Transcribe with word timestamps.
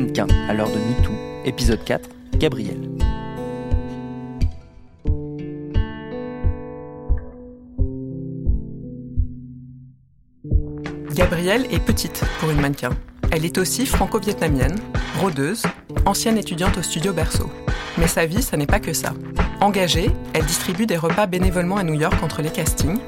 Mannequin 0.00 0.28
à 0.48 0.54
l'heure 0.54 0.70
de 0.70 0.78
MeToo, 0.78 1.12
épisode 1.44 1.82
4, 1.84 2.08
Gabriel. 2.36 2.88
Gabrielle 11.12 11.66
est 11.72 11.80
petite 11.80 12.22
pour 12.38 12.50
une 12.50 12.60
mannequin. 12.60 12.90
Elle 13.32 13.44
est 13.44 13.58
aussi 13.58 13.86
franco-vietnamienne, 13.86 14.78
rôdeuse, 15.18 15.64
ancienne 16.06 16.38
étudiante 16.38 16.78
au 16.78 16.82
studio 16.82 17.12
Berceau. 17.12 17.50
Mais 17.98 18.06
sa 18.06 18.24
vie, 18.24 18.40
ça 18.42 18.56
n'est 18.56 18.66
pas 18.66 18.78
que 18.78 18.92
ça. 18.92 19.14
Engagée, 19.60 20.12
elle 20.32 20.44
distribue 20.44 20.86
des 20.86 20.96
repas 20.96 21.26
bénévolement 21.26 21.76
à 21.76 21.82
New 21.82 21.94
York 21.94 22.22
entre 22.22 22.40
les 22.40 22.50
castings 22.50 23.00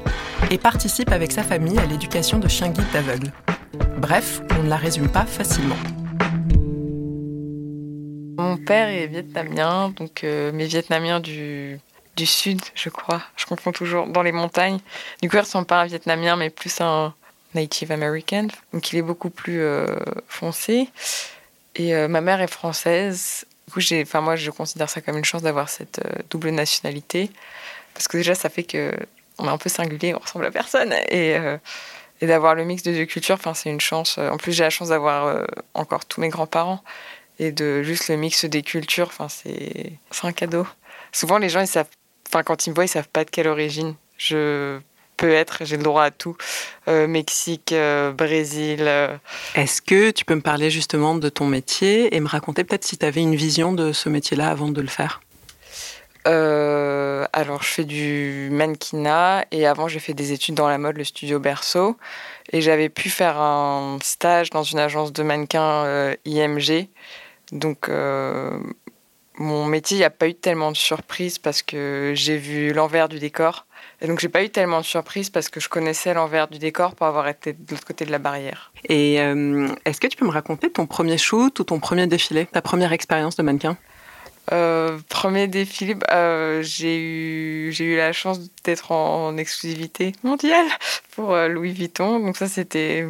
et 0.49 0.57
participe 0.57 1.13
avec 1.13 1.31
sa 1.31 1.43
famille 1.43 1.79
à 1.79 1.85
l'éducation 1.85 2.37
de 2.37 2.49
chiens 2.49 2.67
guides 2.67 2.91
d'aveugles. 2.91 3.31
Bref, 3.97 4.41
on 4.59 4.63
ne 4.63 4.69
la 4.69 4.75
résume 4.75 5.07
pas 5.07 5.25
facilement. 5.25 5.77
Mon 8.41 8.57
père 8.57 8.87
est 8.89 9.07
vietnamien, 9.07 9.89
donc 9.89 10.23
euh, 10.23 10.51
mais 10.53 10.65
vietnamien 10.65 11.19
du, 11.19 11.79
du 12.15 12.25
sud, 12.25 12.61
je 12.75 12.89
crois. 12.89 13.21
Je 13.35 13.45
confonds 13.45 13.71
toujours 13.71 14.07
dans 14.07 14.23
les 14.23 14.31
montagnes. 14.31 14.79
Du 15.21 15.29
coup, 15.29 15.37
il 15.37 15.41
ressemble 15.41 15.67
pas 15.67 15.79
à 15.79 15.83
un 15.83 15.85
vietnamien, 15.85 16.35
mais 16.35 16.49
plus 16.49 16.81
un 16.81 17.13
Native 17.53 17.91
American. 17.91 18.47
Donc, 18.73 18.91
il 18.91 18.97
est 18.97 19.01
beaucoup 19.01 19.29
plus 19.29 19.61
euh, 19.61 19.85
foncé. 20.27 20.89
Et 21.75 21.95
euh, 21.95 22.07
ma 22.07 22.21
mère 22.21 22.41
est 22.41 22.51
française. 22.51 23.45
Du 23.67 23.73
coup, 23.73 23.79
enfin 24.01 24.21
moi, 24.21 24.35
je 24.35 24.51
considère 24.51 24.89
ça 24.89 25.01
comme 25.01 25.17
une 25.17 25.25
chance 25.25 25.41
d'avoir 25.41 25.69
cette 25.69 25.99
euh, 25.99 26.21
double 26.29 26.49
nationalité, 26.49 27.29
parce 27.93 28.07
que 28.07 28.17
déjà, 28.17 28.35
ça 28.35 28.49
fait 28.49 28.63
que 28.63 28.91
on 29.37 29.45
est 29.45 29.49
un 29.49 29.57
peu 29.57 29.69
singulier, 29.69 30.13
on 30.13 30.19
ressemble 30.19 30.45
à 30.45 30.51
personne, 30.51 30.93
et 31.09 31.35
d'avoir 32.21 32.53
le 32.53 32.63
mix 32.63 32.83
de 32.83 32.91
deux 32.91 33.05
cultures, 33.05 33.39
c'est 33.55 33.69
une 33.69 33.81
chance. 33.81 34.19
En 34.19 34.37
plus, 34.37 34.51
j'ai 34.51 34.63
la 34.63 34.69
chance 34.69 34.89
d'avoir 34.89 35.47
encore 35.73 36.05
tous 36.05 36.21
mes 36.21 36.29
grands-parents 36.29 36.83
et 37.41 37.51
de 37.51 37.81
juste 37.81 38.07
le 38.07 38.17
mix 38.17 38.45
des 38.45 38.61
cultures, 38.61 39.07
enfin, 39.07 39.27
c'est 39.27 39.93
c'est 40.11 40.27
un 40.27 40.31
cadeau. 40.31 40.67
Souvent, 41.11 41.39
les 41.39 41.49
gens, 41.49 41.59
ils 41.61 41.67
savent, 41.67 41.89
enfin, 42.29 42.43
quand 42.43 42.67
ils 42.67 42.69
me 42.69 42.75
voient, 42.75 42.85
ils 42.85 42.87
savent 42.87 43.09
pas 43.09 43.25
de 43.25 43.31
quelle 43.31 43.47
origine 43.47 43.95
je 44.19 44.79
peux 45.17 45.31
être. 45.33 45.65
J'ai 45.65 45.77
le 45.77 45.83
droit 45.83 46.03
à 46.03 46.11
tout. 46.11 46.37
Euh, 46.87 47.07
Mexique, 47.07 47.71
euh, 47.71 48.11
Brésil. 48.11 48.81
euh, 48.81 49.17
Est-ce 49.55 49.81
que 49.81 50.11
tu 50.11 50.23
peux 50.23 50.35
me 50.35 50.41
parler 50.41 50.69
justement 50.69 51.15
de 51.15 51.29
ton 51.29 51.47
métier 51.47 52.15
et 52.15 52.19
me 52.19 52.27
raconter 52.27 52.63
peut-être 52.63 52.85
si 52.85 52.97
tu 52.99 53.05
avais 53.07 53.21
une 53.21 53.35
vision 53.35 53.73
de 53.73 53.91
ce 53.91 54.07
métier-là 54.07 54.49
avant 54.49 54.69
de 54.69 54.79
le 54.79 54.87
faire? 54.87 55.21
Alors, 57.33 57.63
je 57.63 57.69
fais 57.69 57.83
du 57.83 58.49
mannequinat 58.51 59.45
et 59.51 59.65
avant, 59.65 59.87
j'ai 59.87 59.99
fait 59.99 60.13
des 60.13 60.31
études 60.33 60.53
dans 60.53 60.67
la 60.67 60.77
mode, 60.77 60.97
le 60.97 61.03
studio 61.03 61.39
Berceau. 61.39 61.97
Et 62.51 62.61
j'avais 62.61 62.89
pu 62.89 63.09
faire 63.09 63.39
un 63.39 63.97
stage 64.03 64.51
dans 64.51 64.63
une 64.63 64.77
agence 64.77 65.11
de 65.11 65.23
mannequins 65.23 66.13
IMG. 66.25 66.89
Donc, 67.51 67.89
euh, 67.89 68.59
mon 69.37 69.65
métier, 69.65 69.97
il 69.97 69.99
n'y 69.99 70.05
a 70.05 70.09
pas 70.09 70.27
eu 70.27 70.35
tellement 70.35 70.71
de 70.71 70.77
surprises 70.77 71.39
parce 71.39 71.61
que 71.61 72.13
j'ai 72.15 72.37
vu 72.37 72.73
l'envers 72.73 73.09
du 73.09 73.19
décor. 73.19 73.65
Et 74.01 74.07
donc, 74.07 74.19
j'ai 74.19 74.29
pas 74.29 74.43
eu 74.43 74.49
tellement 74.49 74.79
de 74.79 74.85
surprises 74.85 75.29
parce 75.29 75.49
que 75.49 75.59
je 75.59 75.69
connaissais 75.69 76.13
l'envers 76.13 76.47
du 76.47 76.59
décor 76.59 76.95
pour 76.95 77.07
avoir 77.07 77.27
été 77.27 77.53
de 77.53 77.71
l'autre 77.71 77.85
côté 77.85 78.05
de 78.05 78.11
la 78.11 78.19
barrière. 78.19 78.71
Et 78.89 79.19
euh, 79.21 79.67
est-ce 79.85 79.99
que 79.99 80.07
tu 80.07 80.17
peux 80.17 80.25
me 80.25 80.31
raconter 80.31 80.69
ton 80.69 80.85
premier 80.87 81.17
shoot 81.17 81.59
ou 81.59 81.63
ton 81.63 81.79
premier 81.79 82.07
défilé, 82.07 82.45
ta 82.45 82.61
première 82.61 82.93
expérience 82.93 83.35
de 83.35 83.43
mannequin? 83.43 83.77
Euh, 84.51 84.97
premier 85.07 85.47
défilé, 85.47 85.93
bah, 85.95 86.07
euh, 86.11 86.61
j'ai 86.61 86.97
eu, 86.99 87.71
j'ai 87.71 87.85
eu 87.85 87.97
la 87.97 88.11
chance 88.11 88.39
d'être 88.63 88.91
en, 88.91 89.37
exclusivité 89.37 90.13
mondiale 90.23 90.67
pour 91.11 91.33
euh, 91.33 91.47
Louis 91.47 91.71
Vuitton. 91.71 92.19
Donc 92.19 92.37
ça, 92.37 92.47
c'était... 92.47 93.07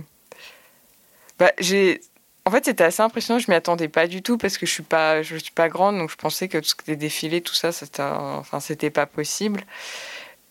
Bah, 1.40 1.52
j'ai... 1.60 2.02
En 2.46 2.52
fait, 2.52 2.66
c'était 2.66 2.84
assez 2.84 3.02
impressionnant. 3.02 3.40
Je 3.40 3.50
m'y 3.52 3.56
attendais 3.56 3.88
pas 3.88 4.08
du 4.08 4.22
tout 4.24 4.38
parce 4.38 4.58
que 4.58 4.66
je 4.66 4.72
suis 4.72 4.84
pas, 4.84 5.22
je 5.22 5.36
suis 5.38 5.52
pas 5.52 5.70
grande, 5.70 5.98
donc 5.98 6.10
je 6.10 6.16
pensais 6.16 6.48
que 6.48 6.58
tout 6.58 6.70
ce 6.70 6.76
qui 6.76 6.82
était 6.84 6.96
défilé, 6.96 7.42
tout 7.42 7.54
ça, 7.54 7.72
c'était, 7.72 8.02
enfin, 8.02 8.60
c'était 8.60 8.90
pas 8.90 9.06
possible. 9.06 9.64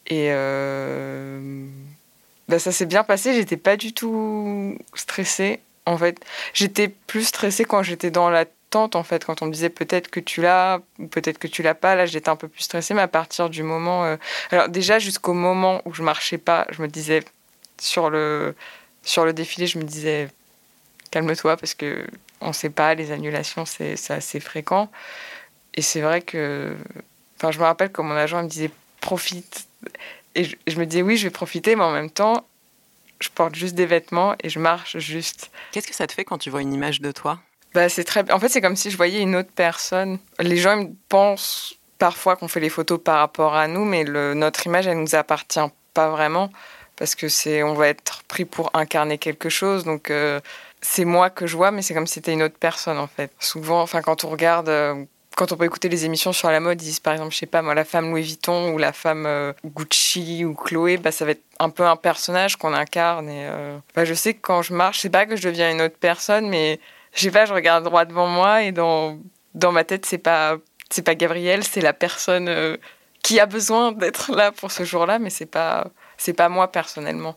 Et 0.06 0.28
euh, 0.30 1.66
bah, 2.48 2.58
ça 2.58 2.72
s'est 2.72 2.86
bien 2.86 3.04
passé. 3.04 3.34
J'étais 3.34 3.56
pas 3.56 3.76
du 3.76 3.92
tout 3.92 4.76
stressée. 4.94 5.60
En 5.86 5.96
fait, 5.98 6.18
j'étais 6.54 6.88
plus 6.88 7.24
stressée 7.24 7.64
quand 7.64 7.82
j'étais 7.82 8.10
dans 8.10 8.30
la 8.30 8.44
tente. 8.70 8.96
En 8.96 9.02
fait, 9.02 9.24
quand 9.24 9.42
on 9.42 9.46
me 9.46 9.52
disait 9.52 9.70
peut-être 9.70 10.10
que 10.10 10.20
tu 10.20 10.42
l'as 10.42 10.80
ou 10.98 11.06
peut-être 11.08 11.38
que 11.38 11.48
tu 11.48 11.62
l'as 11.62 11.74
pas. 11.74 11.96
Là, 11.96 12.06
j'étais 12.06 12.28
un 12.28 12.36
peu 12.36 12.48
plus 12.48 12.62
stressée. 12.62 12.94
Mais 12.94 13.02
à 13.02 13.08
partir 13.08 13.50
du 13.50 13.62
moment, 13.62 14.04
euh, 14.04 14.16
alors 14.52 14.68
déjà 14.68 14.98
jusqu'au 14.98 15.32
moment 15.32 15.82
où 15.86 15.94
je 15.94 16.02
marchais 16.02 16.38
pas, 16.38 16.66
je 16.70 16.82
me 16.82 16.88
disais 16.88 17.24
sur 17.80 18.10
le 18.10 18.54
sur 19.04 19.24
le 19.24 19.32
défilé, 19.32 19.66
je 19.66 19.78
me 19.78 19.84
disais 19.84 20.28
calme-toi 21.10 21.56
parce 21.56 21.74
que 21.74 22.06
on 22.40 22.52
sait 22.52 22.70
pas 22.70 22.94
les 22.94 23.12
annulations, 23.12 23.64
c'est 23.66 24.10
assez 24.10 24.40
fréquent. 24.40 24.90
Et 25.74 25.82
c'est 25.82 26.00
vrai 26.00 26.22
que, 26.22 26.74
enfin, 27.36 27.50
je 27.50 27.58
me 27.58 27.64
rappelle 27.64 27.92
que 27.92 28.00
mon 28.00 28.14
agent 28.14 28.42
me 28.42 28.48
disait 28.48 28.70
profite. 29.00 29.66
Et 30.34 30.44
je, 30.44 30.56
je 30.66 30.76
me 30.78 30.86
disais 30.86 31.02
oui, 31.02 31.16
je 31.16 31.24
vais 31.24 31.30
profiter, 31.30 31.76
mais 31.76 31.84
en 31.84 31.92
même 31.92 32.10
temps, 32.10 32.46
je 33.20 33.28
porte 33.28 33.54
juste 33.54 33.74
des 33.74 33.86
vêtements 33.86 34.34
et 34.42 34.48
je 34.48 34.58
marche 34.58 34.98
juste. 34.98 35.50
Qu'est-ce 35.72 35.86
que 35.86 35.94
ça 35.94 36.06
te 36.06 36.12
fait 36.12 36.24
quand 36.24 36.38
tu 36.38 36.50
vois 36.50 36.62
une 36.62 36.72
image 36.72 37.00
de 37.00 37.12
toi? 37.12 37.38
Bah, 37.74 37.88
c'est 37.88 38.04
très. 38.04 38.30
En 38.32 38.40
fait, 38.40 38.48
c'est 38.48 38.60
comme 38.60 38.76
si 38.76 38.90
je 38.90 38.96
voyais 38.96 39.20
une 39.20 39.36
autre 39.36 39.50
personne. 39.54 40.18
Les 40.38 40.56
gens 40.56 40.78
ils 40.78 40.94
pensent 41.08 41.76
parfois 41.98 42.36
qu'on 42.36 42.48
fait 42.48 42.60
les 42.60 42.70
photos 42.70 43.00
par 43.02 43.18
rapport 43.18 43.54
à 43.54 43.68
nous, 43.68 43.84
mais 43.84 44.04
le, 44.04 44.34
notre 44.34 44.66
image, 44.66 44.86
elle 44.86 44.98
nous 44.98 45.14
appartient 45.14 45.60
pas 45.94 46.08
vraiment 46.08 46.50
parce 46.96 47.14
que 47.14 47.28
c'est, 47.28 47.62
on 47.62 47.74
va 47.74 47.88
être 47.88 48.22
pris 48.24 48.44
pour 48.44 48.70
incarner 48.74 49.18
quelque 49.18 49.48
chose. 49.48 49.84
Donc, 49.84 50.10
euh, 50.10 50.40
c'est 50.82 51.04
moi 51.04 51.30
que 51.30 51.46
je 51.46 51.56
vois, 51.56 51.70
mais 51.70 51.82
c'est 51.82 51.94
comme 51.94 52.06
si 52.06 52.14
c'était 52.14 52.32
une 52.32 52.42
autre 52.42 52.58
personne 52.58 52.98
en 52.98 53.06
fait. 53.06 53.30
Souvent, 53.38 53.82
enfin, 53.82 54.02
quand 54.02 54.24
on 54.24 54.30
regarde. 54.30 54.68
euh, 54.68 55.04
quand 55.36 55.52
on 55.52 55.56
peut 55.56 55.64
écouter 55.64 55.88
les 55.88 56.04
émissions 56.04 56.32
sur 56.32 56.50
la 56.50 56.60
mode, 56.60 56.82
ils 56.82 56.84
disent 56.84 57.00
par 57.00 57.12
exemple, 57.12 57.32
je 57.32 57.38
sais 57.38 57.46
pas 57.46 57.62
moi, 57.62 57.74
la 57.74 57.84
femme 57.84 58.10
Louis 58.10 58.22
Vuitton 58.22 58.72
ou 58.72 58.78
la 58.78 58.92
femme 58.92 59.24
euh, 59.26 59.52
Gucci 59.64 60.44
ou 60.44 60.54
Chloé, 60.54 60.96
bah, 60.96 61.12
ça 61.12 61.24
va 61.24 61.30
être 61.30 61.44
un 61.60 61.70
peu 61.70 61.84
un 61.86 61.96
personnage 61.96 62.56
qu'on 62.56 62.74
incarne. 62.74 63.28
Et 63.28 63.46
euh, 63.48 63.78
bah, 63.94 64.04
je 64.04 64.12
sais 64.12 64.34
que 64.34 64.40
quand 64.40 64.62
je 64.62 64.74
marche, 64.74 65.00
c'est 65.00 65.08
pas 65.08 65.26
que 65.26 65.36
je 65.36 65.48
deviens 65.48 65.70
une 65.70 65.82
autre 65.82 65.96
personne, 65.98 66.48
mais 66.48 66.80
je 67.14 67.20
sais 67.22 67.30
pas, 67.30 67.46
je 67.46 67.54
regarde 67.54 67.84
droit 67.84 68.04
devant 68.04 68.26
moi 68.26 68.62
et 68.64 68.72
dans, 68.72 69.18
dans 69.54 69.72
ma 69.72 69.84
tête, 69.84 70.04
c'est 70.04 70.18
pas, 70.18 70.56
c'est 70.90 71.02
pas 71.02 71.14
Gabrielle, 71.14 71.64
c'est 71.64 71.80
la 71.80 71.92
personne 71.92 72.78
qui 73.22 73.38
a 73.40 73.46
besoin 73.46 73.92
d'être 73.92 74.32
là 74.34 74.52
pour 74.52 74.70
ce 74.72 74.84
jour-là, 74.84 75.18
mais 75.18 75.30
c'est 75.30 75.46
pas, 75.46 75.86
c'est 76.16 76.32
pas 76.32 76.48
moi 76.48 76.70
personnellement. 76.70 77.36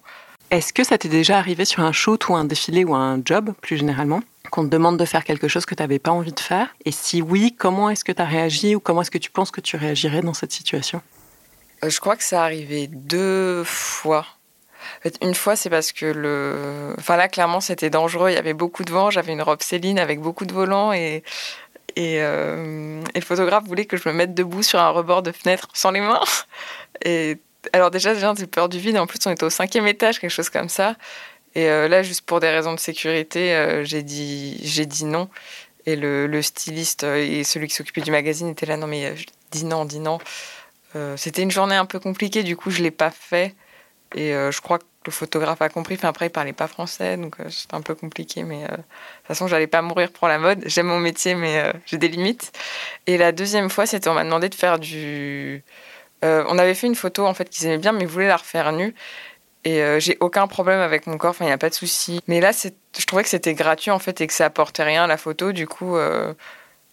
Est-ce 0.51 0.71
que 0.73 0.83
ça 0.83 0.97
t'est 0.97 1.09
déjà 1.09 1.37
arrivé 1.37 1.65
sur 1.65 1.83
un 1.83 1.91
shoot 1.91 2.27
ou 2.29 2.35
un 2.35 2.45
défilé 2.45 2.83
ou 2.83 2.93
un 2.93 3.19
job, 3.23 3.53
plus 3.61 3.77
généralement, 3.77 4.21
qu'on 4.51 4.65
te 4.65 4.69
demande 4.69 4.97
de 4.97 5.05
faire 5.05 5.23
quelque 5.23 5.47
chose 5.47 5.65
que 5.65 5.73
tu 5.73 5.81
n'avais 5.81 5.99
pas 5.99 6.11
envie 6.11 6.33
de 6.33 6.39
faire? 6.39 6.75
Et 6.85 6.91
si 6.91 7.21
oui, 7.21 7.55
comment 7.57 7.89
est-ce 7.89 8.03
que 8.03 8.11
tu 8.11 8.21
as 8.21 8.25
réagi 8.25 8.75
ou 8.75 8.79
comment 8.79 9.01
est-ce 9.01 9.11
que 9.11 9.17
tu 9.17 9.31
penses 9.31 9.51
que 9.51 9.61
tu 9.61 9.77
réagirais 9.77 10.21
dans 10.21 10.33
cette 10.33 10.51
situation? 10.51 11.01
Euh, 11.83 11.89
Je 11.89 11.99
crois 11.99 12.15
que 12.15 12.23
ça 12.23 12.43
arrivé 12.43 12.87
deux 12.87 13.63
fois. 13.63 14.25
Une 15.21 15.33
fois, 15.33 15.55
c'est 15.55 15.69
parce 15.69 15.91
que 15.91 16.05
le. 16.05 16.93
Enfin, 16.97 17.15
là, 17.15 17.27
clairement, 17.27 17.61
c'était 17.61 17.89
dangereux. 17.89 18.29
Il 18.29 18.33
y 18.33 18.37
avait 18.37 18.53
beaucoup 18.53 18.83
de 18.83 18.91
vent. 18.91 19.09
J'avais 19.09 19.33
une 19.33 19.41
robe 19.41 19.61
Céline 19.61 19.99
avec 19.99 20.19
beaucoup 20.19 20.45
de 20.45 20.53
volants 20.53 20.93
et. 20.93 21.23
Et, 21.95 22.23
euh, 22.23 23.03
et, 23.13 23.19
le 23.19 23.23
photographe 23.23 23.65
voulait 23.65 23.85
que 23.85 23.97
je 23.97 24.09
me 24.09 24.13
mette 24.15 24.33
debout 24.33 24.63
sur 24.63 24.79
un 24.79 24.89
rebord 24.89 25.21
de 25.21 25.31
fenêtre 25.31 25.67
sans 25.73 25.91
les 25.91 26.01
mains. 26.01 26.19
Et 27.05 27.37
alors 27.71 27.91
déjà, 27.91 28.13
j'ai 28.13 28.47
peur 28.47 28.69
du 28.69 28.79
vide. 28.79 28.97
En 28.97 29.07
plus, 29.07 29.19
on 29.25 29.31
était 29.31 29.43
au 29.43 29.49
cinquième 29.49 29.87
étage, 29.87 30.19
quelque 30.19 30.31
chose 30.31 30.49
comme 30.49 30.69
ça. 30.69 30.95
Et 31.55 31.69
euh, 31.69 31.87
là, 31.87 32.03
juste 32.03 32.21
pour 32.21 32.39
des 32.39 32.49
raisons 32.49 32.73
de 32.73 32.79
sécurité, 32.79 33.55
euh, 33.55 33.83
j'ai 33.83 34.03
dit, 34.03 34.59
j'ai 34.63 34.85
dit 34.85 35.05
non. 35.05 35.29
Et 35.85 35.95
le, 35.95 36.41
styliste 36.41 37.03
et 37.03 37.43
celui 37.43 37.67
qui 37.67 37.75
s'occupait 37.75 38.01
du 38.01 38.11
magazine 38.11 38.47
étaient 38.49 38.65
là. 38.65 38.77
Non, 38.77 38.87
mais 38.87 39.15
dis 39.51 39.65
non, 39.65 39.85
dis 39.85 39.99
non. 39.99 40.19
C'était 41.17 41.41
une 41.41 41.51
journée 41.51 41.75
un 41.75 41.85
peu 41.85 41.99
compliquée. 41.99 42.43
Du 42.43 42.55
coup, 42.55 42.69
je 42.69 42.83
l'ai 42.83 42.91
pas 42.91 43.09
fait. 43.11 43.55
Et 44.15 44.33
euh, 44.33 44.51
je 44.51 44.61
crois 44.61 44.79
que 44.79 44.85
le 45.05 45.11
photographe 45.11 45.61
a 45.61 45.69
compris. 45.69 45.95
Enfin, 45.95 46.09
après, 46.09 46.27
il 46.27 46.29
parlait 46.29 46.53
pas 46.53 46.67
français, 46.67 47.17
donc 47.17 47.39
euh, 47.39 47.49
c'était 47.49 47.75
un 47.75 47.81
peu 47.81 47.95
compliqué. 47.95 48.43
Mais 48.43 48.63
euh, 48.63 48.67
de 48.67 48.75
toute 48.75 49.27
façon, 49.27 49.47
j'allais 49.47 49.67
pas 49.67 49.81
mourir 49.81 50.11
pour 50.11 50.27
la 50.27 50.37
mode. 50.37 50.63
J'aime 50.65 50.87
mon 50.87 50.99
métier, 50.99 51.35
mais 51.35 51.73
j'ai 51.85 51.97
des 51.97 52.07
limites. 52.07 52.51
Et 53.07 53.17
la 53.17 53.31
deuxième 53.31 53.69
fois, 53.69 53.85
c'était 53.85 54.09
on 54.09 54.13
m'a 54.13 54.23
demandé 54.23 54.49
de 54.49 54.55
faire 54.55 54.79
du. 54.79 55.63
On 56.23 56.57
avait 56.57 56.73
fait 56.73 56.87
une 56.87 56.95
photo 56.95 57.25
en 57.25 57.33
fait 57.33 57.49
qu'ils 57.49 57.67
aimaient 57.67 57.77
bien, 57.77 57.91
mais 57.91 58.01
ils 58.01 58.07
voulaient 58.07 58.27
la 58.27 58.37
refaire 58.37 58.71
nue. 58.71 58.95
Et 59.65 59.81
j'ai 59.99 60.17
aucun 60.19 60.47
problème 60.47 60.79
avec 60.79 61.07
mon 61.07 61.17
corps. 61.17 61.35
Il 61.39 61.45
n'y 61.45 61.51
a 61.51 61.57
pas 61.57 61.69
de 61.69 61.73
souci. 61.73 62.21
Mais 62.27 62.41
là, 62.41 62.51
je 62.51 63.05
trouvais 63.05 63.23
que 63.23 63.29
c'était 63.29 63.53
gratuit 63.53 63.91
en 63.91 63.99
fait 63.99 64.19
et 64.21 64.27
que 64.27 64.33
ça 64.33 64.45
apportait 64.45 64.83
rien 64.83 65.05
à 65.05 65.07
la 65.07 65.17
photo. 65.17 65.51
Du 65.51 65.67
coup, 65.67 65.95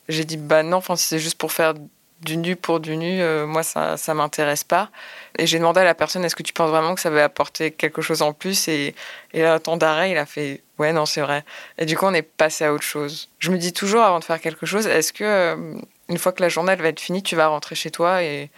j'ai 0.08 0.24
dit 0.24 0.36
bah 0.36 0.62
non. 0.62 0.76
Enfin, 0.76 0.96
c'est 0.96 1.18
juste 1.18 1.38
pour 1.38 1.52
faire 1.52 1.74
du 2.20 2.36
nu 2.36 2.56
pour 2.56 2.80
du 2.80 2.96
nu, 2.96 3.20
euh, 3.20 3.46
moi, 3.46 3.62
ça 3.62 3.96
ne 4.08 4.12
m'intéresse 4.14 4.64
pas. 4.64 4.90
Et 5.38 5.46
j'ai 5.46 5.58
demandé 5.58 5.80
à 5.80 5.84
la 5.84 5.94
personne, 5.94 6.24
est-ce 6.24 6.36
que 6.36 6.42
tu 6.42 6.52
penses 6.52 6.70
vraiment 6.70 6.94
que 6.94 7.00
ça 7.00 7.10
va 7.10 7.24
apporter 7.24 7.70
quelque 7.70 8.02
chose 8.02 8.22
en 8.22 8.32
plus? 8.32 8.68
Et, 8.68 8.94
et 9.32 9.42
là, 9.42 9.58
temps 9.58 9.76
d'arrêt, 9.76 10.10
il 10.10 10.18
a 10.18 10.26
fait, 10.26 10.62
ouais, 10.78 10.92
non, 10.92 11.06
c'est 11.06 11.22
vrai. 11.22 11.44
Et 11.78 11.86
du 11.86 11.96
coup, 11.96 12.06
on 12.06 12.14
est 12.14 12.22
passé 12.22 12.64
à 12.64 12.72
autre 12.72 12.84
chose. 12.84 13.30
Je 13.38 13.50
me 13.50 13.58
dis 13.58 13.72
toujours, 13.72 14.02
avant 14.02 14.18
de 14.18 14.24
faire 14.24 14.40
quelque 14.40 14.66
chose, 14.66 14.86
est-ce 14.86 15.12
que, 15.12 15.24
euh, 15.24 15.74
une 16.08 16.18
fois 16.18 16.32
que 16.32 16.42
la 16.42 16.48
journée 16.48 16.76
va 16.76 16.88
être 16.88 17.00
finie, 17.00 17.22
tu 17.22 17.36
vas 17.36 17.46
rentrer 17.46 17.74
chez 17.74 17.90
toi 17.90 18.22
et, 18.22 18.50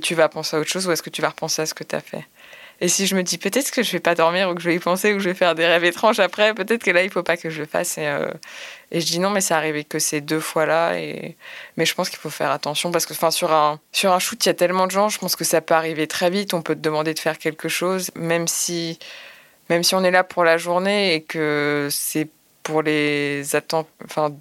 tu 0.00 0.14
vas 0.14 0.28
penser 0.28 0.56
à 0.56 0.60
autre 0.60 0.70
chose 0.70 0.86
ou 0.86 0.92
est-ce 0.92 1.02
que 1.02 1.10
tu 1.10 1.22
vas 1.22 1.30
repenser 1.30 1.62
à 1.62 1.66
ce 1.66 1.74
que 1.74 1.84
tu 1.84 1.94
as 1.94 2.00
fait? 2.00 2.24
Et 2.80 2.86
si 2.86 3.08
je 3.08 3.16
me 3.16 3.24
dis 3.24 3.38
peut-être 3.38 3.72
que 3.72 3.82
je 3.82 3.90
vais 3.90 4.00
pas 4.00 4.14
dormir 4.14 4.48
ou 4.50 4.54
que 4.54 4.60
je 4.60 4.68
vais 4.68 4.76
y 4.76 4.78
penser 4.78 5.12
ou 5.12 5.16
que 5.16 5.22
je 5.22 5.28
vais 5.28 5.34
faire 5.34 5.56
des 5.56 5.66
rêves 5.66 5.84
étranges 5.84 6.20
après, 6.20 6.54
peut-être 6.54 6.84
que 6.84 6.92
là 6.92 7.02
il 7.02 7.10
faut 7.10 7.24
pas 7.24 7.36
que 7.36 7.50
je 7.50 7.60
le 7.60 7.66
fasse. 7.66 7.98
Et, 7.98 8.06
euh, 8.06 8.28
je 8.92 9.04
dis 9.04 9.18
non, 9.18 9.30
mais 9.30 9.40
c'est 9.40 9.54
arrivé 9.54 9.82
que 9.82 9.98
ces 9.98 10.20
deux 10.20 10.38
fois-là. 10.38 10.92
Mais 11.76 11.86
je 11.86 11.94
pense 11.94 12.08
qu'il 12.08 12.20
faut 12.20 12.30
faire 12.30 12.52
attention 12.52 12.92
parce 12.92 13.04
que 13.04 13.14
sur 13.14 13.52
un 13.52 14.18
shoot 14.20 14.44
il 14.44 14.48
y 14.48 14.50
a 14.50 14.54
tellement 14.54 14.86
de 14.86 14.92
gens, 14.92 15.08
je 15.08 15.18
pense 15.18 15.34
que 15.34 15.44
ça 15.44 15.60
peut 15.60 15.74
arriver 15.74 16.06
très 16.06 16.30
vite. 16.30 16.54
On 16.54 16.62
peut 16.62 16.76
te 16.76 16.80
demander 16.80 17.14
de 17.14 17.18
faire 17.18 17.38
quelque 17.38 17.68
chose, 17.68 18.12
même 18.14 18.46
si 18.46 18.98
on 19.70 20.04
est 20.04 20.12
là 20.12 20.22
pour 20.22 20.44
la 20.44 20.56
journée 20.56 21.14
et 21.14 21.22
que 21.22 21.88
c'est 21.90 22.28
pour 22.68 22.82
les 22.82 23.56
attentes 23.56 23.88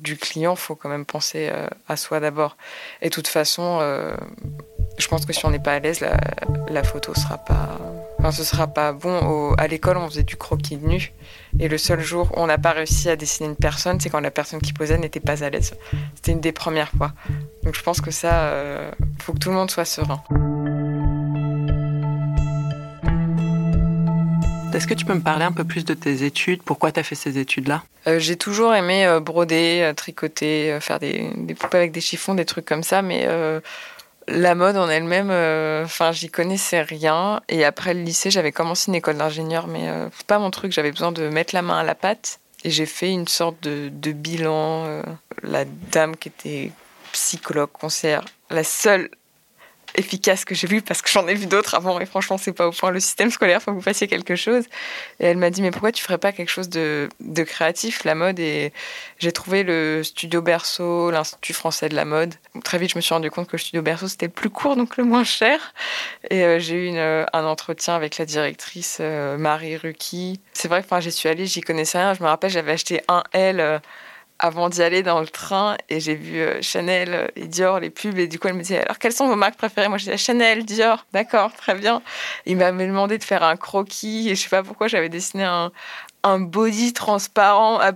du 0.02 0.18
client, 0.18 0.58
faut 0.58 0.76
quand 0.76 0.90
même 0.90 1.06
penser 1.06 1.48
euh, 1.50 1.66
à 1.88 1.96
soi 1.96 2.20
d'abord. 2.20 2.58
Et 3.02 3.08
de 3.08 3.14
toute 3.14 3.30
façon, 3.30 3.80
euh, 3.82 4.18
je 4.98 5.08
pense 5.08 5.26
que 5.26 5.34
si 5.34 5.46
on 5.46 5.50
n'est 5.52 5.60
pas 5.60 5.74
à 5.74 5.80
l'aise, 5.80 6.00
la, 6.00 6.18
la 6.70 6.84
photo 6.84 7.14
sera 7.14 7.38
pas 7.38 7.80
Enfin, 8.20 8.32
ce 8.32 8.44
sera 8.44 8.66
pas 8.66 8.94
bon. 8.94 9.54
à 9.60 9.68
l'école, 9.68 9.98
on 9.98 10.10
faisait 10.10 10.24
du 10.24 10.38
croquis 10.38 10.78
nu. 10.78 11.14
Et 11.60 11.68
le 11.68 11.78
seul 11.78 12.00
jour 12.00 12.32
où 12.36 12.40
on 12.40 12.48
n'a 12.48 12.58
pas 12.58 12.72
réussi 12.72 13.10
à 13.10 13.16
dessiner 13.16 13.50
une 13.50 13.56
personne, 13.56 14.00
c'est 14.00 14.10
quand 14.10 14.20
la 14.20 14.32
personne 14.32 14.60
qui 14.60 14.74
posait 14.74 14.98
n'était 14.98 15.20
pas 15.20 15.44
à 15.44 15.50
l'aise. 15.50 15.76
C'était 16.16 16.32
une 16.32 16.42
des 16.42 16.52
premières 16.52 16.90
fois. 16.98 17.14
Donc 17.64 17.76
je 17.76 17.84
pense 17.84 18.02
que 18.02 18.10
ça, 18.10 18.30
il 18.30 18.54
euh, 18.54 18.92
faut 19.20 19.34
que 19.34 19.40
tout 19.40 19.50
le 19.50 19.56
monde 19.56 19.70
soit 19.70 19.86
serein. 19.86 20.24
Est-ce 24.74 24.88
que 24.88 24.94
tu 24.94 25.06
peux 25.06 25.16
me 25.16 25.22
parler 25.22 25.46
un 25.46 25.52
peu 25.52 25.64
plus 25.64 25.86
de 25.86 25.94
tes 25.94 26.24
études? 26.24 26.62
Pourquoi 26.64 26.92
tu 26.92 27.00
as 27.00 27.04
fait 27.04 27.16
ces 27.16 27.38
études-là? 27.38 27.84
Euh, 28.08 28.20
J'ai 28.20 28.36
toujours 28.36 28.74
aimé 28.76 29.06
euh, 29.06 29.20
broder, 29.20 29.92
tricoter, 29.96 30.78
faire 30.82 31.00
des, 31.00 31.32
des, 31.36 31.56
poupées 31.56 31.78
avec 31.78 31.92
des 31.92 32.02
chiffons, 32.02 32.36
des 32.36 32.46
trucs 32.46 32.66
comme 32.66 32.84
ça, 32.84 33.02
mais 33.02 33.28
la 34.28 34.56
mode 34.56 34.78
en 34.78 34.90
elle-même, 34.90 35.30
euh, 35.32 35.84
enfin, 35.86 36.12
j'y 36.12 36.30
connaissais 36.30 36.82
rien. 36.82 37.42
Et 37.50 37.64
après 37.64 37.94
le 37.94 38.02
lycée, 38.02 38.30
j'avais 38.30 38.52
commencé 38.52 38.92
une 38.92 38.96
école 38.96 39.18
d'ingénieur, 39.18 39.68
mais 39.68 39.88
euh, 39.90 40.10
pas 40.28 40.40
mon 40.40 40.52
truc. 40.52 40.72
J'avais 40.72 40.92
besoin 40.92 41.12
de 41.12 41.30
mettre 41.30 41.56
la 41.56 41.62
main 41.62 41.80
à 41.80 41.84
la 41.84 41.96
pâte. 41.96 42.40
Et 42.64 42.70
j'ai 42.70 42.86
fait 42.86 43.12
une 43.12 43.28
sorte 43.28 43.62
de, 43.62 44.12
bilan. 44.12 44.86
Euh, 44.86 45.04
la 45.44 45.66
dame 45.66 46.16
qui 46.18 46.30
était 46.30 46.72
psychologue, 47.14 47.70
conseillère, 47.72 48.26
la 48.50 48.64
seule 48.64 49.10
efficace 49.96 50.46
que 50.46 50.56
j'ai 50.56 50.68
vu 50.68 50.82
parce 50.82 51.02
que 51.02 51.10
j'en 51.10 51.28
ai 51.28 51.34
vu 51.34 51.46
d'autres 51.46 51.76
avant 51.76 52.00
et 52.00 52.06
franchement 52.06 52.38
c'est 52.38 52.54
pas 52.54 52.68
au 52.68 52.72
point. 52.72 52.92
Le 52.92 53.00
système 53.00 53.32
scolaire 53.32 53.62
faut 53.62 53.72
que 53.72 53.76
vous 53.76 53.82
fassiez 53.82 54.08
quelque 54.08 54.36
chose. 54.36 54.66
Et 55.20 55.26
elle 55.26 55.38
m'a 55.38 55.50
dit 55.50 55.62
mais 55.62 55.72
pourquoi 55.72 55.92
tu 55.92 56.04
ferais 56.04 56.18
pas 56.18 56.32
quelque 56.32 56.50
chose 56.50 56.70
de, 56.70 57.10
de 57.20 57.44
créatif 57.44 58.04
la 58.04 58.16
mode? 58.16 58.40
Et 58.40 58.74
j'ai 59.20 59.32
trouvé 59.32 59.64
le 59.64 60.04
studio 60.04 60.42
Berceau 60.42 61.12
l'institut 61.12 61.54
français 61.54 61.90
de 61.90 61.96
la 61.96 62.06
mode. 62.06 62.36
Très 62.64 62.78
vite 62.78 62.92
je 62.92 62.98
me 62.98 63.02
suis 63.02 63.14
rendu 63.14 63.32
compte 63.32 63.48
que 63.48 63.56
le 63.58 63.62
studio 63.62 63.82
Berceau 63.82 64.08
c'était 64.08 64.28
le 64.28 64.32
plus 64.32 64.50
court 64.50 64.76
donc 64.76 64.98
le 64.98 65.04
moins 65.04 65.24
cher. 65.24 65.74
Et 66.30 66.44
euh, 66.44 66.60
j'ai 66.60 66.76
eu 66.76 66.86
une, 66.88 66.98
un 66.98 67.46
entretien 67.46 67.96
avec 67.96 68.18
la 68.18 68.26
directrice 68.26 68.98
euh, 69.00 69.38
Marie 69.38 69.78
Ruki. 69.78 70.40
C'est 70.54 70.68
vrai 70.68 70.80
enfin 70.80 71.00
j'y 71.00 71.12
suis 71.12 71.30
allée 71.30 71.46
j'y 71.46 71.62
connaissais 71.62 71.98
rien. 71.98 72.14
Je 72.14 72.22
me 72.22 72.28
rappelle 72.28 72.52
j'avais 72.52 72.74
acheté 72.74 73.02
un 73.08 73.24
L 73.34 73.60
euh, 73.60 73.80
avant 74.40 74.70
d'y 74.70 74.82
aller 74.82 75.04
dans 75.04 75.20
le 75.20 75.28
train 75.28 75.78
et 75.90 76.00
j'ai 76.00 76.16
vu 76.16 76.40
euh, 76.40 76.62
Chanel 76.62 77.32
et 77.36 77.48
Dior, 77.48 77.80
les 77.80 77.90
pubs, 77.90 78.18
et 78.20 78.28
du 78.28 78.40
coup 78.40 78.48
elle 78.48 78.54
me 78.54 78.62
disait 78.62 78.82
alors 78.82 79.00
quelles 79.00 79.14
sont 79.14 79.28
vos 79.28 79.36
marques 79.36 79.58
préférées? 79.58 79.88
Moi 79.88 79.98
je 79.98 80.06
disais 80.06 80.18
Chanel, 80.18 80.64
Dior, 80.66 81.06
d'accord, 81.12 81.54
très 81.54 81.76
bien. 81.76 82.02
Il 82.46 82.58
m'avait 82.58 82.88
demandé 82.88 83.18
de 83.18 83.24
faire 83.24 83.44
un 83.44 83.56
croquis 83.56 84.30
et 84.30 84.36
je 84.36 84.42
sais 84.42 84.50
pas 84.50 84.64
pourquoi 84.64 84.88
j'avais 84.88 85.10
dessiné 85.10 85.44
un, 85.44 85.72
un 86.24 86.40
body 86.40 86.94
transparent 86.94 87.80
à, 87.80 87.94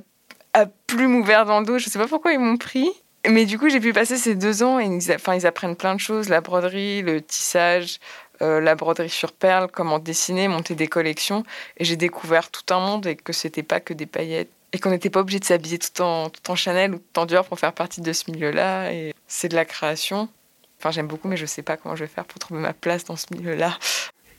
à 0.53 0.65
plume 0.87 1.15
ouverte 1.15 1.47
dans 1.47 1.59
le 1.59 1.65
dos, 1.65 1.77
je 1.77 1.89
sais 1.89 1.99
pas 1.99 2.07
pourquoi 2.07 2.33
ils 2.33 2.39
m'ont 2.39 2.57
pris. 2.57 2.89
Mais 3.29 3.45
du 3.45 3.59
coup 3.59 3.69
j'ai 3.69 3.79
pu 3.79 3.93
passer 3.93 4.17
ces 4.17 4.33
deux 4.33 4.63
ans 4.63 4.79
et 4.79 4.85
ils, 4.85 5.13
enfin, 5.13 5.35
ils 5.35 5.45
apprennent 5.45 5.75
plein 5.75 5.93
de 5.93 5.99
choses, 5.99 6.27
la 6.29 6.41
broderie, 6.41 7.03
le 7.03 7.21
tissage, 7.21 7.99
euh, 8.41 8.59
la 8.59 8.73
broderie 8.73 9.11
sur 9.11 9.31
perles, 9.31 9.67
comment 9.71 9.99
dessiner, 9.99 10.47
monter 10.47 10.73
des 10.73 10.87
collections. 10.87 11.43
Et 11.77 11.85
j'ai 11.85 11.97
découvert 11.97 12.49
tout 12.49 12.73
un 12.73 12.79
monde 12.79 13.05
et 13.05 13.15
que 13.15 13.31
c'était 13.31 13.61
pas 13.61 13.79
que 13.79 13.93
des 13.93 14.07
paillettes 14.07 14.49
et 14.73 14.79
qu'on 14.79 14.89
n'était 14.89 15.09
pas 15.09 15.19
obligé 15.19 15.39
de 15.39 15.45
s'habiller 15.45 15.79
tout 15.79 16.01
en, 16.01 16.29
tout 16.29 16.49
en 16.49 16.55
Chanel 16.55 16.95
ou 16.95 16.97
tout 16.99 17.19
en 17.19 17.25
Dior 17.25 17.45
pour 17.45 17.59
faire 17.59 17.73
partie 17.73 18.01
de 18.01 18.13
ce 18.13 18.29
milieu-là. 18.31 18.93
Et 18.93 19.13
c'est 19.27 19.49
de 19.49 19.55
la 19.55 19.65
création. 19.65 20.29
Enfin, 20.79 20.91
j'aime 20.91 21.07
beaucoup, 21.07 21.27
mais 21.27 21.37
je 21.37 21.43
ne 21.43 21.47
sais 21.47 21.61
pas 21.61 21.77
comment 21.77 21.95
je 21.95 22.03
vais 22.03 22.09
faire 22.09 22.25
pour 22.25 22.39
trouver 22.39 22.61
ma 22.61 22.73
place 22.73 23.03
dans 23.03 23.15
ce 23.15 23.27
milieu-là. 23.31 23.77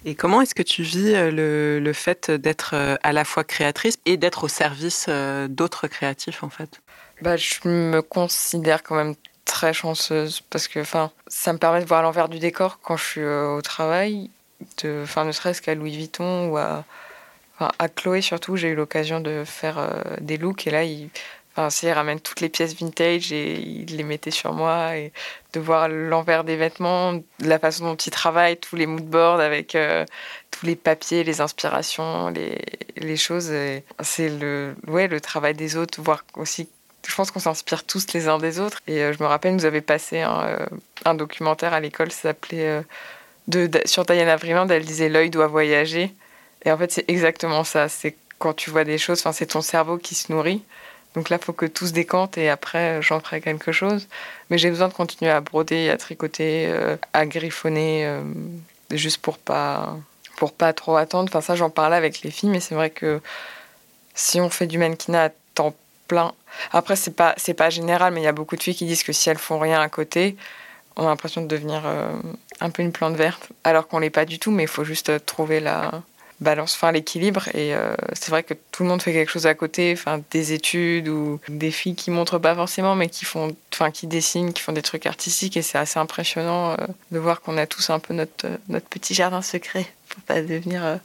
Et 0.04 0.14
comment 0.14 0.40
est-ce 0.40 0.54
que 0.54 0.62
tu 0.62 0.82
vis 0.82 1.14
euh, 1.14 1.30
le, 1.30 1.78
le 1.78 1.92
fait 1.92 2.30
d'être 2.30 2.72
euh, 2.74 2.96
à 3.02 3.12
la 3.12 3.24
fois 3.24 3.44
créatrice 3.44 3.98
et 4.04 4.16
d'être 4.16 4.44
au 4.44 4.48
service 4.48 5.06
euh, 5.08 5.46
d'autres 5.48 5.86
créatifs, 5.86 6.42
en 6.42 6.48
fait? 6.48 6.80
Bah, 7.20 7.36
Je 7.36 7.68
me 7.68 8.02
considère 8.02 8.82
quand 8.82 8.96
même 8.96 9.14
très 9.44 9.72
chanceuse 9.72 10.40
parce 10.50 10.66
que 10.66 10.82
ça 11.28 11.52
me 11.52 11.58
permet 11.58 11.80
de 11.80 11.86
voir 11.86 12.02
l'envers 12.02 12.28
du 12.28 12.38
décor 12.38 12.80
quand 12.80 12.96
je 12.96 13.04
suis 13.04 13.24
au 13.24 13.60
travail, 13.60 14.30
de, 14.82 15.04
ne 15.24 15.32
serait-ce 15.32 15.60
qu'à 15.62 15.74
Louis 15.74 15.96
Vuitton 15.96 16.48
ou 16.48 16.56
à, 16.56 16.84
à 17.78 17.88
Chloé 17.88 18.20
surtout, 18.20 18.56
j'ai 18.56 18.68
eu 18.68 18.74
l'occasion 18.74 19.20
de 19.20 19.44
faire 19.44 19.78
euh, 19.78 20.16
des 20.20 20.36
looks 20.36 20.66
et 20.66 20.70
là, 20.70 20.84
il, 20.84 21.10
enfin, 21.56 21.92
ramène 21.92 22.20
toutes 22.20 22.40
les 22.40 22.48
pièces 22.48 22.74
vintage 22.74 23.32
et 23.32 23.60
il 23.60 23.96
les 23.96 24.02
mettait 24.02 24.30
sur 24.30 24.52
moi 24.52 24.96
et 24.96 25.12
de 25.52 25.60
voir 25.60 25.88
l'envers 25.88 26.44
des 26.44 26.56
vêtements, 26.56 27.20
la 27.40 27.58
façon 27.58 27.84
dont 27.84 27.96
il 27.96 28.10
travaille, 28.10 28.56
tous 28.56 28.76
les 28.76 28.86
moodboards 28.86 29.40
avec 29.40 29.74
euh, 29.74 30.04
tous 30.50 30.66
les 30.66 30.76
papiers, 30.76 31.24
les 31.24 31.40
inspirations, 31.40 32.28
les, 32.30 32.58
les 32.96 33.16
choses. 33.16 33.52
C'est 34.00 34.28
le, 34.28 34.74
ouais, 34.86 35.08
le 35.08 35.20
travail 35.20 35.54
des 35.54 35.76
autres, 35.76 36.00
voir 36.00 36.24
aussi 36.36 36.68
je 37.04 37.16
pense 37.16 37.32
qu'on 37.32 37.40
s'inspire 37.40 37.82
tous 37.82 38.06
les 38.14 38.28
uns 38.28 38.38
des 38.38 38.60
autres. 38.60 38.78
Et 38.86 39.02
euh, 39.02 39.12
je 39.12 39.20
me 39.20 39.28
rappelle, 39.28 39.56
nous 39.56 39.64
avait 39.64 39.80
passé 39.80 40.20
un, 40.20 41.14
documentaire 41.14 41.72
à 41.72 41.80
l'école, 41.80 42.12
ça 42.12 42.28
s'appelait 42.28 42.84
sur 43.84 44.04
Diana 44.04 44.36
Vreeland, 44.36 44.68
elle 44.68 44.84
disait 44.84 45.08
L'œil 45.08 45.30
doit 45.30 45.46
voyager. 45.46 46.14
Et 46.64 46.72
en 46.72 46.78
fait, 46.78 46.92
c'est 46.92 47.04
exactement 47.08 47.64
ça. 47.64 47.88
C'est 47.88 48.16
quand 48.38 48.54
tu 48.54 48.70
vois 48.70 48.84
des 48.84 48.98
choses, 48.98 49.22
c'est 49.32 49.46
ton 49.46 49.60
cerveau 49.60 49.98
qui 49.98 50.14
se 50.14 50.32
nourrit. 50.32 50.62
Donc 51.14 51.28
là, 51.28 51.36
il 51.40 51.44
faut 51.44 51.52
que 51.52 51.66
tout 51.66 51.86
se 51.86 51.92
décante 51.92 52.38
et 52.38 52.48
après, 52.48 53.02
j'en 53.02 53.20
ferai 53.20 53.40
quelque 53.40 53.72
chose. 53.72 54.08
Mais 54.50 54.58
j'ai 54.58 54.70
besoin 54.70 54.88
de 54.88 54.94
continuer 54.94 55.30
à 55.30 55.40
broder, 55.40 55.90
à 55.90 55.96
tricoter, 55.96 56.66
euh, 56.68 56.96
à 57.12 57.26
griffonner, 57.26 58.06
euh, 58.06 58.22
juste 58.90 59.18
pour 59.18 59.38
pas, 59.38 59.96
pour 60.36 60.52
pas 60.52 60.72
trop 60.72 60.96
attendre. 60.96 61.28
Enfin, 61.30 61.40
ça, 61.40 61.54
j'en 61.54 61.70
parlais 61.70 61.96
avec 61.96 62.22
les 62.22 62.30
filles, 62.30 62.48
mais 62.48 62.60
c'est 62.60 62.74
vrai 62.74 62.90
que 62.90 63.20
si 64.14 64.40
on 64.40 64.50
fait 64.50 64.66
du 64.66 64.78
mannequinat 64.78 65.24
à 65.24 65.30
temps 65.54 65.74
plein, 66.08 66.32
après, 66.72 66.96
c'est 66.96 67.14
pas, 67.14 67.34
c'est 67.36 67.54
pas 67.54 67.70
général, 67.70 68.12
mais 68.12 68.20
il 68.20 68.24
y 68.24 68.28
a 68.28 68.32
beaucoup 68.32 68.56
de 68.56 68.62
filles 68.62 68.74
qui 68.74 68.86
disent 68.86 69.02
que 69.02 69.12
si 69.12 69.28
elles 69.30 69.38
font 69.38 69.58
rien 69.58 69.80
à 69.80 69.88
côté, 69.88 70.36
on 70.96 71.04
a 71.04 71.08
l'impression 71.08 71.42
de 71.42 71.46
devenir 71.46 71.82
euh, 71.86 72.12
un 72.60 72.70
peu 72.70 72.82
une 72.82 72.92
plante 72.92 73.16
verte, 73.16 73.48
alors 73.64 73.86
qu'on 73.88 73.98
l'est 73.98 74.10
pas 74.10 74.24
du 74.24 74.38
tout, 74.38 74.50
mais 74.50 74.64
il 74.64 74.68
faut 74.68 74.84
juste 74.84 75.24
trouver 75.26 75.60
la, 75.60 76.02
balance, 76.42 76.74
enfin 76.74 76.92
l'équilibre. 76.92 77.48
Et 77.54 77.74
euh, 77.74 77.94
c'est 78.12 78.30
vrai 78.30 78.42
que 78.42 78.54
tout 78.70 78.82
le 78.82 78.88
monde 78.88 79.02
fait 79.02 79.12
quelque 79.12 79.30
chose 79.30 79.46
à 79.46 79.54
côté, 79.54 79.92
enfin 79.96 80.20
des 80.30 80.52
études 80.52 81.08
ou 81.08 81.40
des 81.48 81.70
filles 81.70 81.94
qui 81.94 82.10
montrent 82.10 82.38
pas 82.38 82.54
forcément, 82.54 82.94
mais 82.94 83.08
qui 83.08 83.24
font, 83.24 83.54
enfin 83.72 83.90
qui 83.90 84.06
dessinent, 84.06 84.52
qui 84.52 84.62
font 84.62 84.72
des 84.72 84.82
trucs 84.82 85.06
artistiques. 85.06 85.56
Et 85.56 85.62
c'est 85.62 85.78
assez 85.78 85.98
impressionnant 85.98 86.72
euh, 86.72 86.76
de 87.10 87.18
voir 87.18 87.40
qu'on 87.40 87.56
a 87.56 87.66
tous 87.66 87.90
un 87.90 87.98
peu 87.98 88.14
notre 88.14 88.46
notre 88.68 88.88
petit 88.88 89.14
jardin 89.14 89.42
secret 89.42 89.86
pour 90.08 90.22
pas 90.24 90.42
devenir 90.42 90.84
euh, 90.84 90.96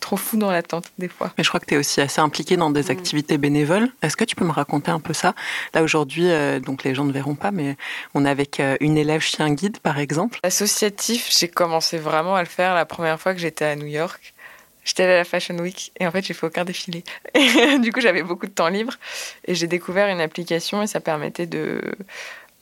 trop 0.00 0.16
fou 0.16 0.36
dans 0.36 0.50
l'attente 0.50 0.86
des 0.98 1.08
fois. 1.08 1.32
Mais 1.38 1.44
je 1.44 1.48
crois 1.48 1.60
que 1.60 1.66
tu 1.66 1.74
es 1.74 1.76
aussi 1.76 2.00
assez 2.00 2.20
impliquée 2.20 2.56
dans 2.56 2.70
des 2.70 2.84
mm. 2.84 2.90
activités 2.90 3.38
bénévoles. 3.38 3.88
Est-ce 4.02 4.16
que 4.16 4.24
tu 4.24 4.34
peux 4.34 4.44
me 4.44 4.52
raconter 4.52 4.90
un 4.90 4.98
peu 4.98 5.12
ça? 5.12 5.34
Là 5.74 5.82
aujourd'hui, 5.82 6.30
euh, 6.30 6.58
donc 6.58 6.82
les 6.82 6.94
gens 6.94 7.04
ne 7.04 7.12
verront 7.12 7.36
pas, 7.36 7.52
mais 7.52 7.76
on 8.14 8.24
est 8.24 8.30
avec 8.30 8.58
euh, 8.58 8.76
une 8.80 8.96
élève 8.96 9.20
chien 9.20 9.52
guide 9.52 9.78
par 9.78 9.98
exemple. 9.98 10.40
L'associatif, 10.42 11.28
j'ai 11.38 11.48
commencé 11.48 11.98
vraiment 11.98 12.34
à 12.34 12.42
le 12.42 12.48
faire 12.48 12.74
la 12.74 12.86
première 12.86 13.20
fois 13.20 13.34
que 13.34 13.40
j'étais 13.40 13.66
à 13.66 13.76
New 13.76 13.86
York. 13.86 14.34
J'étais 14.84 15.04
à 15.04 15.14
la 15.14 15.24
Fashion 15.24 15.56
Week 15.58 15.92
et 16.00 16.06
en 16.06 16.10
fait 16.10 16.24
j'ai 16.24 16.34
fait 16.34 16.46
aucun 16.46 16.64
défilé. 16.64 17.04
du 17.80 17.92
coup 17.92 18.00
j'avais 18.00 18.22
beaucoup 18.22 18.46
de 18.46 18.52
temps 18.52 18.68
libre 18.68 18.94
et 19.46 19.54
j'ai 19.54 19.66
découvert 19.66 20.08
une 20.08 20.20
application 20.20 20.82
et 20.82 20.86
ça 20.86 21.00
permettait 21.00 21.46
de 21.46 21.82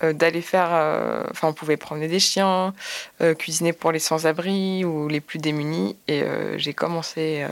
euh, 0.04 0.12
d'aller 0.12 0.42
faire. 0.42 0.68
Euh, 0.72 1.24
enfin, 1.30 1.48
on 1.48 1.52
pouvait 1.52 1.76
promener 1.76 2.06
des 2.06 2.20
chiens, 2.20 2.72
euh, 3.20 3.34
cuisiner 3.34 3.72
pour 3.72 3.90
les 3.90 3.98
sans-abri 3.98 4.84
ou 4.84 5.08
les 5.08 5.20
plus 5.20 5.38
démunis. 5.38 5.96
Et 6.06 6.22
j'ai 6.56 6.72
commencé 6.74 7.46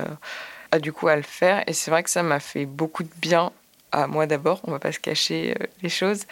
à, 0.70 0.78
du 0.78 0.92
coup 0.92 1.08
à 1.08 1.16
le 1.16 1.22
faire. 1.22 1.64
Et 1.66 1.72
c'est 1.72 1.90
vrai 1.90 2.02
que 2.02 2.10
ça 2.10 2.22
m'a 2.22 2.40
fait 2.40 2.66
beaucoup 2.66 3.02
de 3.02 3.10
bien 3.20 3.52
à 3.92 4.06
moi 4.06 4.26
d'abord. 4.26 4.60
On 4.64 4.70
va 4.70 4.78
pas 4.78 4.92
se 4.92 5.00
cacher 5.00 5.54
les 5.82 5.88
choses. 5.88 6.24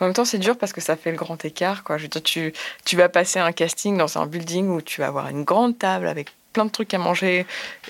En 0.00 0.06
même 0.06 0.14
temps, 0.14 0.24
c'est 0.24 0.38
dur 0.38 0.56
parce 0.56 0.72
que 0.72 0.80
ça 0.80 0.96
fait 0.96 1.10
le 1.10 1.16
grand 1.16 1.44
écart. 1.44 1.84
Quoi. 1.84 1.98
Je 1.98 2.04
veux 2.04 2.08
dire, 2.08 2.22
tu, 2.22 2.52
tu 2.84 2.96
vas 2.96 3.08
passer 3.08 3.38
un 3.38 3.52
casting 3.52 3.96
dans 3.96 4.18
un 4.18 4.26
building 4.26 4.68
où 4.68 4.82
tu 4.82 5.00
vas 5.00 5.08
avoir 5.08 5.28
une 5.28 5.44
grande 5.44 5.78
table 5.78 6.06
avec 6.08 6.32
plein 6.54 6.64
de 6.64 6.70
trucs 6.70 6.94
à 6.94 6.98
manger 6.98 7.44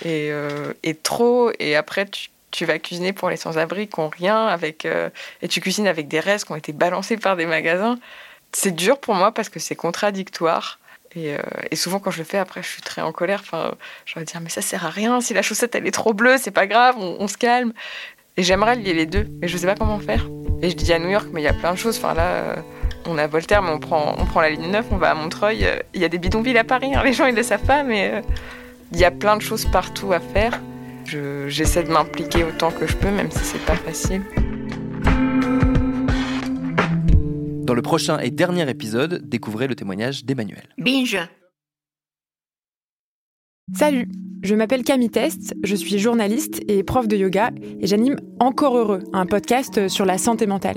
et, 0.04 0.33
et 0.83 0.94
trop. 0.97 1.52
Et 1.61 1.76
après, 1.76 2.06
tu, 2.50 2.64
vas 2.64 2.78
cuisiner 2.78 3.12
pour 3.12 3.30
les 3.30 3.37
sans-abri 3.37 3.88
qui 3.88 4.00
n'ont 4.00 4.09
rien, 4.09 4.47
avec, 4.47 4.85
euh, 4.85 5.11
et 5.42 5.49
tu 5.49 5.61
cuisines 5.61 5.87
avec 5.87 6.09
des 6.09 6.21
restes 6.21 6.47
qui 6.47 6.52
ont 6.52 6.56
été 6.56 6.73
balancés 6.73 7.16
par 7.16 7.37
des 7.37 7.47
magasins. 7.47 7.99
C'est 8.52 8.75
dur 8.75 8.99
pour 8.99 9.14
moi 9.14 9.33
parce 9.33 9.49
que 9.49 9.59
c'est 9.59 9.75
contradictoire. 9.75 10.78
Et, 11.16 11.35
euh, 11.35 11.38
souvent, 11.75 11.99
quand 11.99 12.11
je 12.11 12.18
le 12.18 12.25
fais, 12.25 12.38
après, 12.38 12.62
je 12.62 12.68
suis 12.68 12.83
très 12.83 13.02
en 13.02 13.12
colère. 13.12 13.40
Enfin, 13.42 13.75
je 14.04 14.18
vais 14.18 14.25
dire, 14.25 14.40
mais 14.40 14.50
ça 14.50 14.62
sert 14.62 14.87
à 14.87 14.90
rien. 14.90 15.21
Si 15.21 15.35
la 15.35 15.42
chaussette, 15.42 15.75
elle 15.75 15.87
est 15.87 15.92
trop 15.92 16.14
bleue, 16.14 16.37
c'est 16.38 16.50
pas 16.50 16.66
grave, 16.66 16.97
on, 16.99 17.28
se 17.28 17.37
calme. 17.37 17.73
Et 18.37 18.42
j'aimerais 18.42 18.76
lier 18.76 18.94
les 18.94 19.06
deux, 19.06 19.28
mais 19.40 19.49
je 19.49 19.56
sais 19.56 19.66
pas 19.66 19.76
comment 19.76 19.99
faire. 19.99 20.26
Et 20.62 20.71
je 20.71 20.76
dis 20.76 20.92
à 20.92 20.99
New 20.99 21.11
York, 21.11 21.26
mais 21.33 21.40
il 21.40 21.44
y 21.44 21.49
a 21.49 21.52
plein 21.52 21.73
de 21.73 21.78
choses. 21.78 21.99
Enfin, 21.99 22.14
là, 22.14 22.26
euh, 22.26 22.56
on 23.06 23.18
a 23.18 23.26
Voltaire, 23.26 23.62
mais 23.62 23.70
on 23.70 23.78
prend, 23.78 24.14
on 24.18 24.25
prend 24.25 24.40
la 24.40 24.50
ligne 24.50 24.70
9, 24.70 24.87
on 24.90 24.96
va 24.96 25.11
à 25.11 25.14
Montreuil. 25.14 25.66
Il 25.94 26.00
y 26.00 26.04
a 26.04 26.08
des 26.08 26.18
bidonvilles 26.18 26.58
à 26.58 26.64
Paris, 26.64 26.94
hein. 26.94 27.02
les 27.04 27.12
gens, 27.12 27.26
ils 27.26 27.34
le 27.34 27.42
savent 27.42 27.64
pas, 27.64 27.82
mais 27.82 28.23
il 28.92 28.99
y 28.99 29.04
a 29.04 29.11
plein 29.11 29.37
de 29.37 29.42
choses 29.42 29.64
partout 29.66 30.12
à 30.12 30.20
faire. 30.20 30.61
J'essaie 31.06 31.82
de 31.82 31.90
m'impliquer 31.90 32.44
autant 32.44 32.70
que 32.70 32.87
je 32.87 32.96
peux, 32.96 33.11
même 33.11 33.30
si 33.30 33.40
c'est 33.40 33.64
pas 33.64 33.76
facile. 33.76 34.23
Dans 37.64 37.75
le 37.75 37.82
prochain 37.82 38.18
et 38.18 38.30
dernier 38.30 38.68
épisode, 38.68 39.23
découvrez 39.28 39.66
le 39.66 39.75
témoignage 39.75 40.25
d'Emmanuel. 40.25 40.68
Binge 40.78 41.18
Salut, 43.75 44.08
je 44.42 44.54
m'appelle 44.54 44.84
Camille 44.84 45.08
Test, 45.08 45.54
je 45.64 45.75
suis 45.75 45.99
journaliste 45.99 46.61
et 46.68 46.82
prof 46.82 47.08
de 47.08 47.16
yoga 47.16 47.50
et 47.80 47.87
j'anime 47.87 48.16
Encore 48.38 48.76
Heureux, 48.76 49.00
un 49.14 49.25
podcast 49.25 49.88
sur 49.88 50.04
la 50.04 50.18
santé 50.18 50.46
mentale. 50.46 50.76